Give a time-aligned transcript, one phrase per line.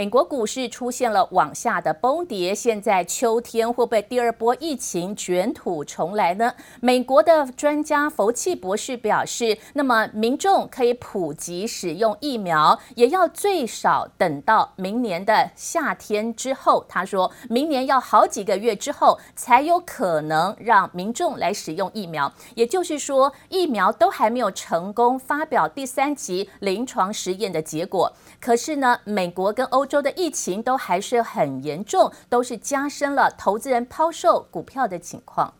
[0.00, 6.54] 美国股市出现了往下的崩跌，现在秋天会不会第二波疫情卷土重来呢？
[6.80, 16.86] 美国的专家福奇博士表示，那么民众可以普及使用疫苗，也要最少等到明年的夏天之后。
[16.88, 28.10] 他说明年要好几个月之后才有可能让民众来使用疫苗，也就是说疫苗都还没有成功发表第三期临床实验的结果。
[28.40, 35.52] 可是呢，美国跟欧洲的疫情都还是很严重，都是加深了投资人抛售股票的情况。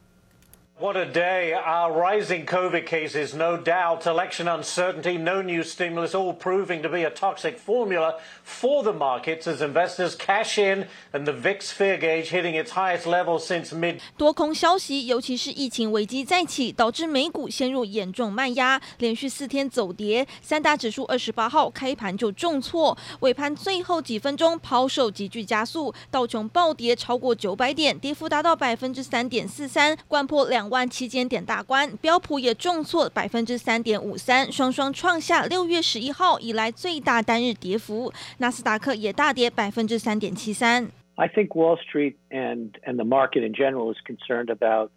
[0.79, 1.53] What a day.
[1.53, 7.05] Our rising COVID cases, no doubt, election uncertainty, no new stimulus, all proving to be
[7.05, 12.29] a toxic formula for the markets as investors cash in and the VIX fear gauge
[12.29, 14.01] hitting its highest level since mid.
[14.17, 30.65] 多空消息，尤其是疫情危机再起，导致美股陷入严重卖压，连续四天走跌，三大指数二十八号开盘就重挫，尾盘最后几分钟抛售急剧加速，道琼暴跌超过九百点，跌幅达到百分之三点四三，掼破两。
[30.69, 38.11] 万七千点大关，标普也重挫百分之三点五三，双双创下六月十一号以来最大单日跌幅。
[38.39, 40.89] 纳斯达克也大跌百分之三点七三。
[41.15, 44.91] I think Wall Street and and the market in general is concerned about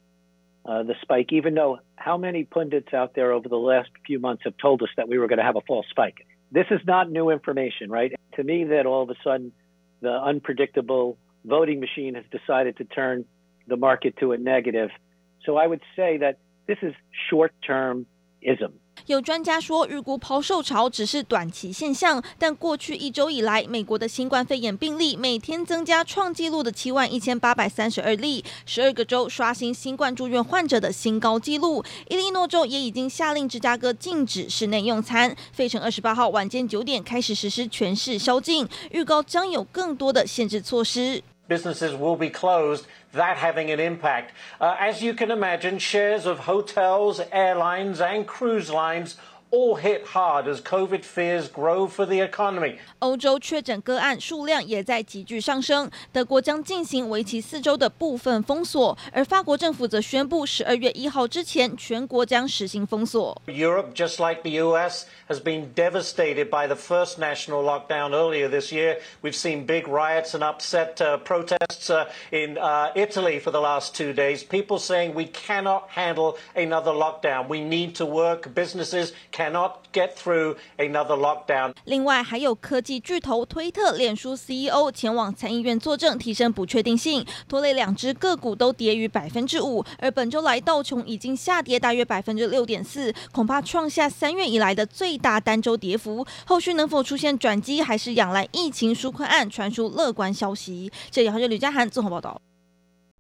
[0.65, 4.43] uh, the spike, even though how many pundits out there over the last few months
[4.45, 6.27] have told us that we were going to have a false spike.
[6.51, 8.13] This is not new information, right?
[8.37, 9.53] To me, that all of a sudden
[10.01, 13.25] the unpredictable voting machine has decided to turn
[13.69, 14.91] the market to a negative.
[15.46, 16.36] So I would say that
[16.68, 16.96] this is
[17.30, 18.72] short-termism.
[19.08, 31.84] 有专家说，预估抛售潮只是短期现象，但过去一周以来，美国的新冠肺炎病例每天增加创纪录的七万一千八百三十二例，十二个州刷新新冠住院患者的新高纪录。
[32.08, 41.22] 伊利诺州也已经下令芝加哥禁止室内用餐，费城二十八号晚间九点开始实施全市宵禁，预告将有更多的限制措施。
[41.48, 44.34] Businesses will be closed, that having an impact.
[44.62, 49.18] Uh, as you can imagine, shares of hotels, airlines, and cruise lines
[49.53, 52.77] all hit hard as COVID fears grow for the economy.
[52.99, 63.41] 欧洲确诊个案数量也在急剧上升，德国将进行为期四周的部分封锁，而法国政府则宣布十二月一号之前全国将实行封锁。
[63.47, 68.99] Europe, just like the US, has been devastated by the first national lockdown earlier this year.
[69.23, 73.95] We've seen big riots and upset uh, protests uh, in uh, Italy for the last
[73.95, 74.45] two days.
[74.45, 77.49] People saying we cannot handle another lockdown.
[77.49, 78.55] We need to work.
[78.55, 81.74] Businesses can cannot get through another lockdown。
[81.86, 89.84] 另外，还有科技巨头推特、脸书 CEO 前往参议院作证，提升不确定性，拖累两只个股都跌逾百分之五。
[90.00, 96.26] 而本周来，道琼已经下跌大约百分之六点四，恐怕创下三月以来的最大单周跌幅。
[96.46, 100.92] 后续能否出现转机，还是仰赖疫情纾困案传出乐观消息。
[101.12, 102.40] 这里还是吕家涵综合报道。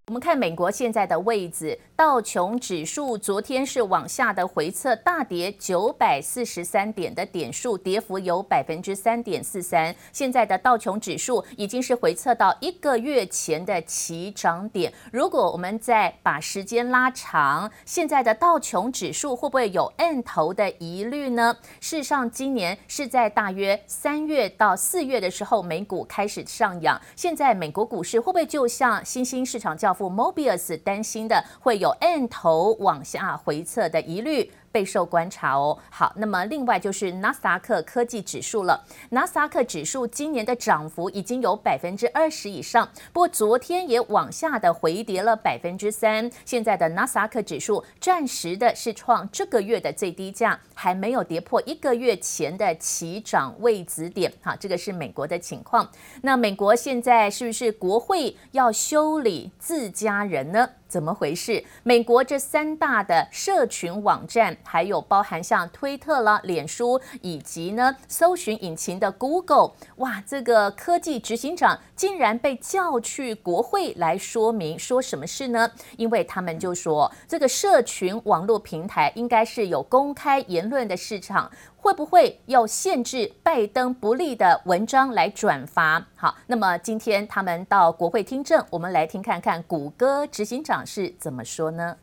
[0.07, 9.95] 我们看美国现在的位置，道琼指数昨天是往下的回测，大跌九百四十三点的点数，跌幅有百分之三点四三。
[10.11, 14.91] 现在的道琼指数已经是回测到一个月前的起涨点。
[15.09, 21.55] 如果我们再把时间拉长，现在的道琼指数会不会有 N 头的疑虑呢？
[21.79, 27.01] 事实上，今年是在大约三月到四月的时候，美股开始上扬。
[27.15, 34.51] 现在美国股市会不会就像新兴市场叫？Mobius 担心的会有 N 头往下回撤的疑虑。
[34.73, 35.77] 备受观察哦。
[35.89, 38.83] 好，那么另外就是纳斯达克科技指数了。
[39.11, 46.29] 纳斯达克指数今年的涨幅已经有百分之二十以上，不过昨天也往下的回跌了百分之三。
[46.43, 54.33] 现在的纳斯达克指数暂时的是创这个月的最低价，还没有跌破一个月前的起涨位置点。
[54.41, 55.87] 好，这个是美国的情况。
[56.23, 60.67] 那美国现在是不是国会要修理自家人呢？
[60.93, 61.63] 怎么回事？
[61.81, 75.71] 美国这三大的社群网站，还有包含像推特啦、脸书，以及呢搜寻引擎的 Google，哇，这个科技执行长竟然被叫去国会来说明，说什么事呢？
[75.97, 81.49] 因为他们就说，这个社群网络平台应该是有公开言论的市场。
[81.82, 86.06] 会不会要限制拜登不利的文章来转发？
[86.16, 91.96] 好，那么今天他们到国会听证，我们来听看看谷歌执行长是怎么说呢？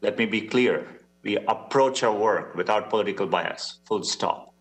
[0.00, 0.82] Let me be clear.
[1.22, 3.76] We approach our work without political bias.
[3.86, 4.52] Full stop.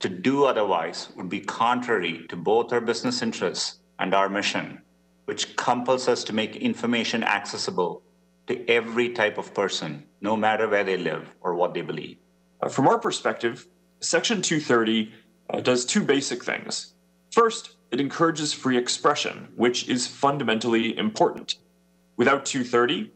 [0.00, 4.82] To do otherwise would be contrary to both our business interests and our mission,
[5.26, 8.02] which compels us to make information accessible
[8.48, 12.18] to every type of person, no matter where they live or what they believe.
[12.61, 13.67] Uh, from our perspective,
[13.99, 15.11] Section 230
[15.49, 16.93] uh, does two basic things.
[17.31, 21.55] First, it encourages free expression, which is fundamentally important.
[22.17, 23.11] Without 230,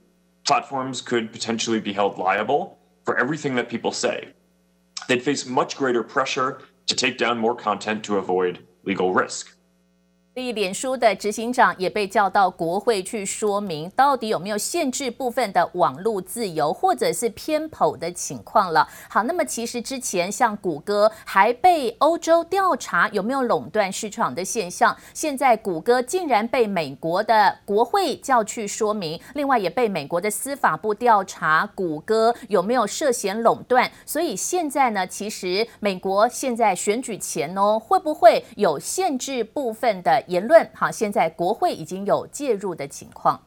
[0.45, 4.29] platforms could potentially be held liable for everything that people say.
[5.07, 9.55] They'd face much greater pressure to take down more content to avoid legal risk.
[10.33, 18.87] 所以，脸书的执行长也被叫到国会去说明，到底有没有限制部分的网络自由，或者是偏颇的情况了。
[19.09, 33.91] 好，那么其实之前像谷歌还被欧洲调查有没有垄断市场的现象，现在谷歌竟然被美国的国会叫去说明，另外也被美国的司法部调查谷歌有没有涉嫌垄断。
[34.05, 40.21] 所以现在呢，其实美国现在选举前哦，会不会有限制部分的？
[40.31, 43.37] 言论好，现在国会已经有介入的情况。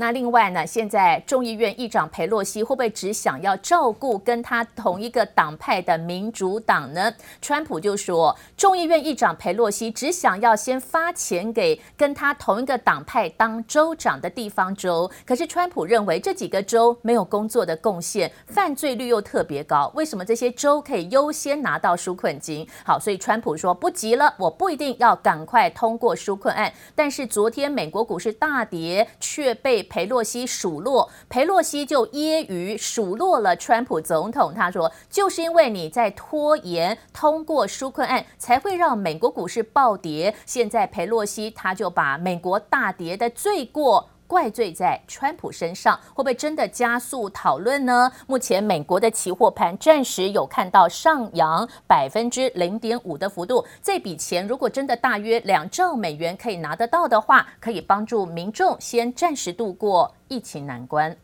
[0.00, 7.12] 那另外呢，现在众议院议长裴洛西会不会只想要照顾跟他同一个党派的民主党呢？
[7.42, 15.10] 川普就说，众议院议长裴洛西只想要先发钱给跟他同一个党派当州长的地方州。
[15.26, 22.66] 可是川普认为这几个州没有工作的贡献，犯罪率又特别高，为什么这些州可以优先拿到纾困金？
[22.86, 26.72] 好，所以川普说不急了，我不一定要赶快通过纾困案。
[26.94, 34.54] 但是昨天美国股市大跌，却被裴洛西数落，裴洛西就揶揄数落了川普总统。
[34.54, 40.34] 他说：“就是因为你在拖延通过纾困案，才会让美国股市暴跌。
[40.46, 48.12] 现在裴洛西他就把美国大跌的罪过怪罪在川普身上，会不会真的加速讨论呢？
[48.28, 61.16] 目前美国的期货盘暂时有看到上扬百分之零点五的幅度，这笔钱如果真的大约两兆美元可以拿得到的话，可以帮助民众先暂时度过疫情难关。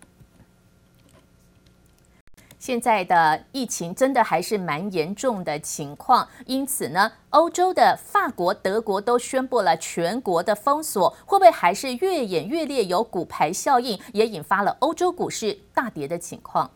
[2.67, 16.69] 现在的疫情真的还是蛮严重的情况，因此呢，欧洲的法国、德国都宣布了全国的封锁，会不会还是越演越烈，有骨牌效应，也引发了欧洲股市大跌的情况。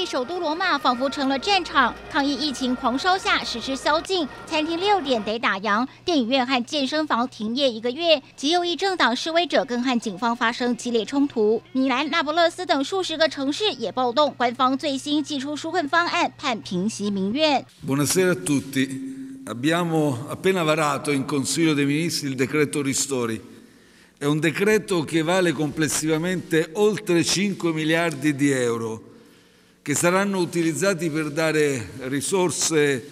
[0.00, 8.18] 利首都罗马仿佛成了战场，抗议疫情狂烧下实施宵禁，餐厅六点得打烊，电影院和健身房停业一个月。
[8.34, 11.62] 极右翼政党示威者更和警方发生激烈冲突。
[11.72, 17.62] 米兰、那不勒斯等数十个城市也暴动，官方最新祭出纾困方案，盼平息民怨。
[17.86, 19.42] Buonasera a tutti.
[19.44, 23.38] Abbiamo appena varato in Consiglio dei Ministri il decreto ristori.
[24.16, 29.08] È un decreto che vale complessivamente oltre 5 miliardi di euro.
[29.82, 33.02] Che saranno utilizzati per dare risorse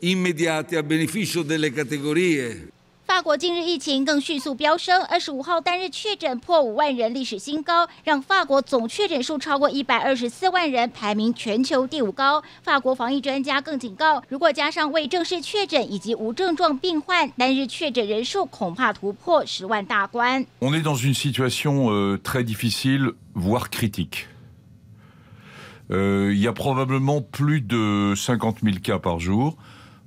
[0.00, 2.68] immediate a beneficio delle categorie.
[3.06, 12.42] 法国近日疫情更迅速飙升，二十五号单日确诊破五万人，历史新高，让法国总确诊数超过一百二十四万人，排名全球第五高。
[12.64, 20.44] 法国防疫专家更警告，如果加上未正式确诊以及无症状病患，单日确诊人数恐怕突破十万大关。
[20.58, 24.26] On est dans une situation euh, très difficile, voire critique.
[25.90, 29.56] Euh, il y a probablement plus de 50 000 cas par jour.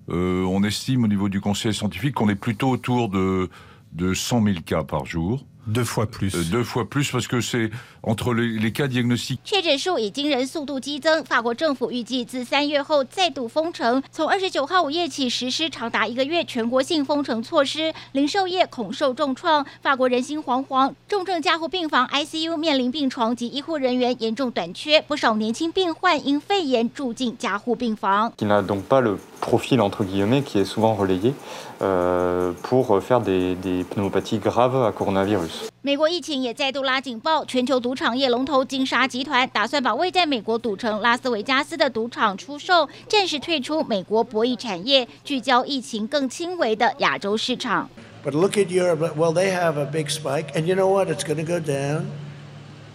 [0.09, 3.49] Euh, on estime au niveau du conseil scientifique qu'on est plutôt autour de,
[3.93, 5.45] de 100 000 cas par jour.
[5.71, 6.33] Deux fois plus.
[6.35, 7.69] Euh, deux fois plus parce que c'est
[8.01, 9.39] entre les, les cas diagnostiques。
[9.43, 28.33] 确诊数以惊人速度激增，法国政府预计自三月后再度封城，从二十九号午夜起实施长达一个月全国性封城措施，零售业恐受重创，法国人心惶惶，重症加护病房 ICU 面临病床及医护人员严重短缺，不少年轻病患因肺炎住进加护病房。
[28.39, 31.33] Il n'a donc pas le profil entre guillemets qui est souvent relayé,
[31.81, 35.69] euh, pour faire des des pneumopathies graves à coronavirus.
[35.81, 47.89] 美国疫情也再度拉警报，全球赌场业龙头金沙集团打算把位在美国赌城拉斯维加斯的赌场出售，暂时退出美国博弈产业，聚焦疫情更轻微的亚洲市场。
[48.25, 49.13] But look at Europe.
[49.15, 51.07] Well, they have a big spike, and you know what?
[51.07, 52.07] It's going to go down.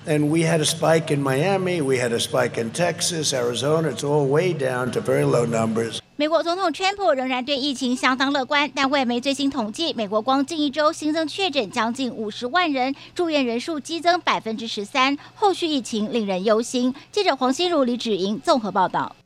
[0.06, 1.80] And we had a spike in Miami.
[1.80, 3.88] We had a spike in Texas, Arizona.
[3.88, 6.03] It's all way down to very low numbers.
[6.16, 16.94] 美国总统川普仍然对疫情相当乐观，但外媒最新统计，美国光近一周新增确诊将近五十万人，住院人数激增百分之十三，后续疫情令人忧心。
[17.10, 19.16] 记者黄心如、李芷莹综合报道。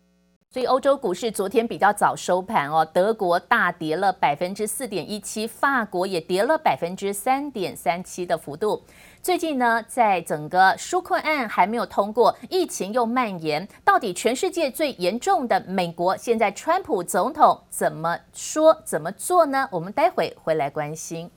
[0.51, 8.83] 所以欧洲股市昨天比较早收盘哦，德国大跌了百分之四点一七，法国也跌了百分之三点三七的幅度。
[9.23, 19.69] 最近呢，在整个纾困案还没有通过，疫情又蔓延，到底全世界最严重的美国，现在川普总统怎么说、怎么做呢？
[19.71, 21.31] 我们待会回来关心。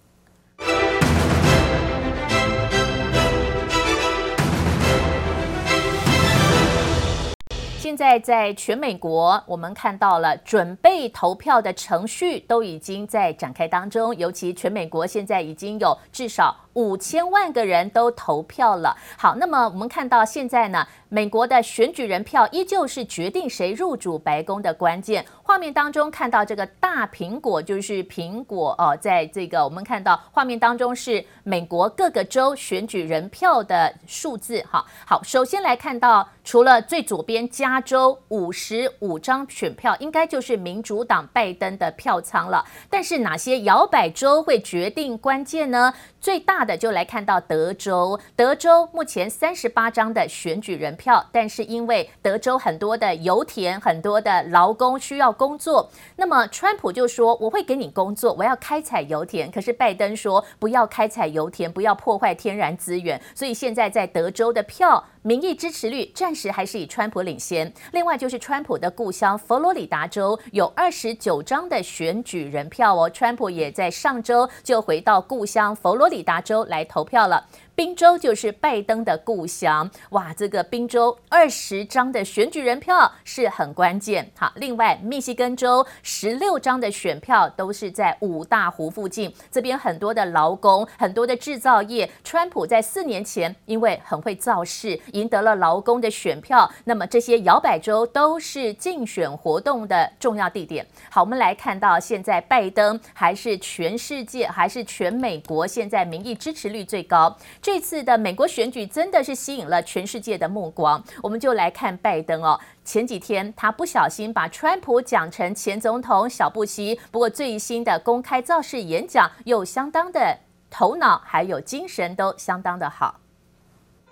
[7.82, 18.96] 现在在全美国，我们看到了准备投票的程序都已经在展开当中，尤其全美国现在已经有至少五千万个人都投票了。
[19.18, 25.26] 好，那么我们看到现在呢，美国的选举人票依旧是决定谁入主白宫的关键。
[25.44, 34.64] 画面当中看到这个大苹果，就是苹果哦，在这个我们看到画面当中是美国各个州选举人票的数字。
[34.72, 42.66] 好，好，首先来看到除了最左边加州五十五张选票，应该就是民主党拜登的票仓了。
[42.90, 45.94] 但是哪些摇摆州会决定关键呢？
[46.22, 59.50] 最大的就来看到德州，德州目前三十八张的选举人票，但是因为德州很多的油田，很多的劳工需要工作，那么川普就说我会给你工作，我要开采油田。
[59.50, 63.20] 可是拜登说不要开采油田，不要破坏天然资源。
[63.34, 67.74] 所以现在在德州的票民意支持率暂时还是以川普领先。
[67.94, 77.48] 另外就是川普的故乡佛罗里达州有二十九张的选举人票哦，川普也在上周就回到故乡佛罗里达州来投票了。
[77.82, 84.30] 宾州就是拜登的故乡，哇，这个宾州二十张的选举人票是很关键。
[84.38, 92.08] 好，另外密西根州十六张的选票都是在五大湖附近，这边很多的劳工，很多的制造业。
[92.24, 100.86] 川普在四年前因为很会造势，赢得了劳工的选票，那么这些摇摆州都是竞选活动的重要地点。
[101.10, 107.36] 好，我们来看到现在拜登还是全世界，还是全美国现在民意支持率最高。
[107.60, 112.60] 这次的美国选举真的是吸引了全世界的目光，我们就来看拜登哦。
[112.84, 123.20] 前几天他不小心把川普讲成前总统小布希，不过最新的公开造势演讲又相当的头脑还有精神都相当的好。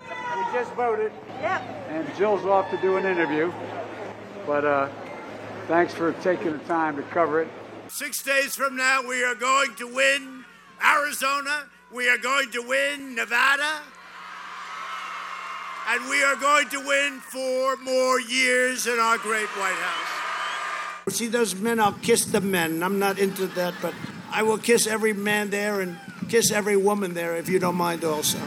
[0.00, 1.10] We just voted,
[1.90, 3.50] and Jill's off to do an interview,
[4.46, 4.88] but uh,
[5.68, 7.48] thanks for taking the time to cover it.
[7.88, 10.44] Six days from now, we are going to win
[10.80, 11.66] Arizona.
[11.93, 13.81] We are going to win Nevada.
[15.87, 21.13] And we are going to win four more years in our great White House.
[21.15, 21.79] See those men?
[21.79, 22.81] I'll kiss the men.
[22.81, 23.93] I'm not into that, but
[24.31, 25.95] I will kiss every man there and
[26.27, 28.39] kiss every woman there if you don't mind also.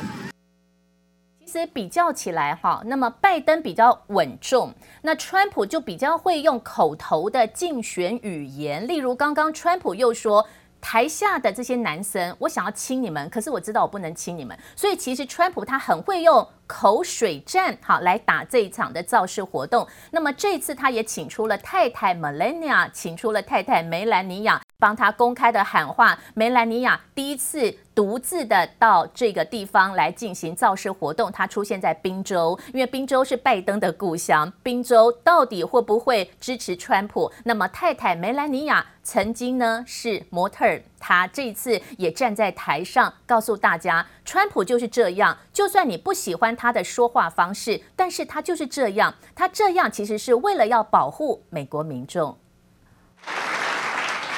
[1.39, 10.47] 其实比较起来哈，那么拜登比较稳重，那川普就比较会用口头的竞选语言，例如刚刚川普又说。
[10.84, 19.88] 台下的这些男生，我想要亲你们，可是我知道我不能亲你们，所以其实川普他很会用口水战，好来打这一场的造势活动。
[20.12, 24.62] 那么这次他也请出了太太 Melania，请出了太太梅兰妮亚。
[24.80, 31.32] 帮他公开的喊话，梅兰妮亚第一次独自的到这个地方来进行造势活动。
[31.32, 34.52] 他出现在宾州，因为宾州是拜登的故乡。
[34.62, 37.32] 宾州到底会不会支持川普？
[37.46, 45.38] 那么太太梅兰妮亚曾经呢是模特儿，她这次也站在台上告诉大家，川普就是这样。
[45.54, 49.14] 就算你不喜欢他的说话方式，但是他就是这样。
[49.34, 52.38] 他这样其实是为了要保护美国民众。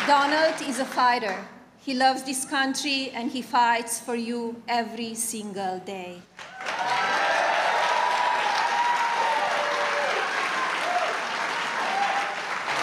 [0.07, 1.35] Donald is a fighter.
[1.79, 6.21] He loves this country and he fights for you every single day.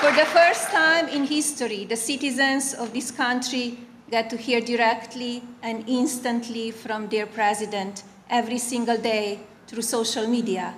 [0.00, 3.78] For the first time in history, the citizens of this country
[4.10, 9.38] get to hear directly and instantly from their president every single day
[9.68, 10.74] through social media.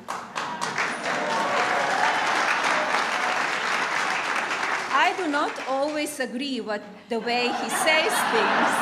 [4.97, 8.73] I do not always agree with the way he says things,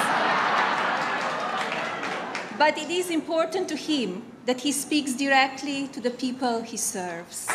[2.58, 7.48] but it is important to him that he speaks directly to the people he serves.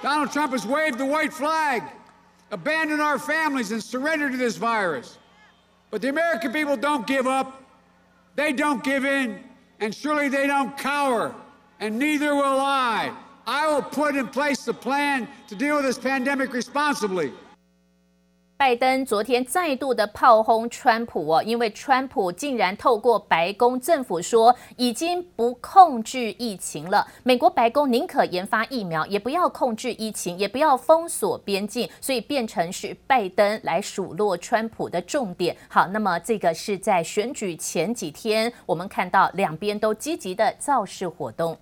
[0.00, 1.82] Donald Trump has waved the white flag,
[2.52, 5.18] abandoned our families, and surrendered to this virus.
[5.90, 7.64] But the American people don't give up,
[8.36, 9.42] they don't give in,
[9.80, 11.34] and surely they don't cower,
[11.80, 13.12] and neither will I.
[13.44, 17.32] I will put in place the plan to deal with this pandemic responsibly.
[18.56, 27.04] 拜登昨天再度的炮轰川普哦，因为川普竟然透过白宫政府说已经不控制疫情了。
[27.24, 35.56] 美国白宫宁可研发疫苗，也不要控制疫情，也不要封锁边境，所以变成是拜登来数落川普的重点。
[35.68, 41.58] 好，那么这个是在选举前几天，我们看到两边都积极的造势活动。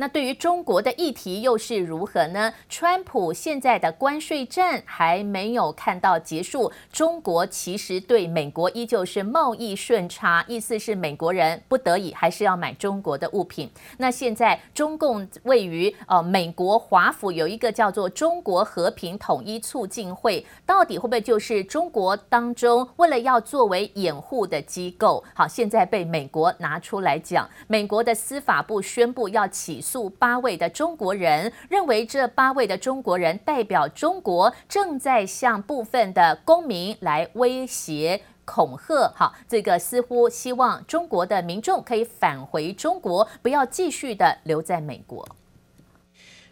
[0.00, 2.54] 那对于中国的议题又是如何呢？
[2.68, 13.68] 川普现在的关税战还没有看到结束，中国其实对美国依旧是贸易顺差，意思是美国人不得已还是要买中国的物品。
[13.96, 25.24] 那现在中共位于呃美国华府有一个叫做中国和平统一促进会，到底会不会就是中国当中为了要作为掩护的机构？
[25.34, 39.10] 好，现在被美国拿出来讲，美国的司法部宣布要起诉八位的中国人，认为这八位的中国人代表中国正在向部分的公民来威胁恐吓。
[39.16, 45.26] 好，这个似乎希望中国的民众可以返回中国，不要继续的留在美国。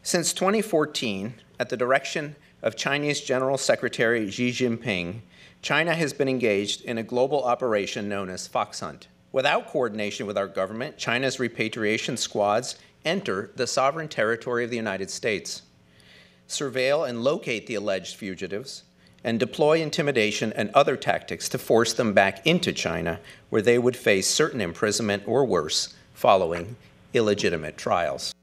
[0.02, 5.21] Since 2014, at the direction of Chinese General Secretary Xi Jinping,
[5.61, 9.09] China has been engaged in a global operation known as Fox Hunt.
[9.33, 12.76] Without coordination with our government, China's repatriation squads
[13.07, 15.63] enter the sovereign territory of the United States,
[16.49, 18.83] surveil and locate the alleged fugitives,
[19.25, 23.19] and deploy intimidation and other tactics to force them back into China,
[23.51, 26.77] where they would face certain imprisonment or worse following
[27.15, 28.35] illegitimate trials.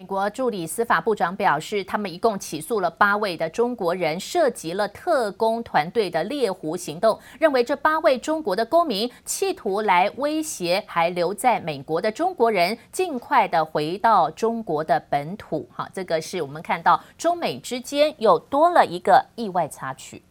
[0.00, 15.68] 美国助理司法部长表示，他们一共起诉了八位的中国人，涉及了特工团队的猎狐行动，认为这八位中国的公民企图来威胁还留在美国的中国人，尽快的回到中国的本土。
[15.70, 20.22] 哈，这个是我们看到中美之间又多了一个意外插曲。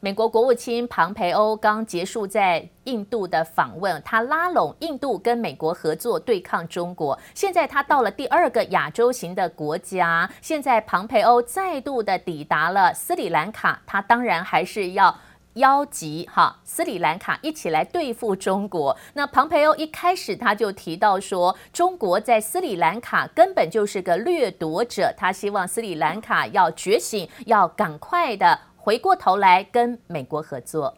[0.00, 7.18] 美国国务卿庞培欧刚结束在印度的访问，他拉拢印度跟美国合作对抗中国。
[7.34, 15.18] 现在他到了第二个亚洲型的国家，现在庞培欧再度的抵达了斯里兰卡，他当然还是要
[15.54, 18.96] 邀集哈斯里兰卡一起来对付中国。
[19.14, 28.60] 那庞培欧一开始他就提到说，中国在斯里兰卡根本就是个掠夺者，他希望斯里兰卡要觉醒，要赶快的。
[28.88, 30.96] 回过头来跟美国合作。